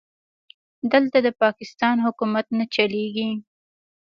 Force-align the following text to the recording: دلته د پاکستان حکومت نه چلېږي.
دلته 0.91 1.17
د 1.25 1.27
پاکستان 1.43 1.95
حکومت 2.05 2.45
نه 2.57 2.65
چلېږي. 2.75 3.29